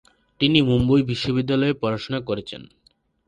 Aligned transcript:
তিনি 0.39 0.59
মুম্বই 0.61 1.03
বিশ্ববিদ্যালয়ে 1.03 1.73
পড়াশোনা 1.73 2.19
করেছেন। 2.21 2.61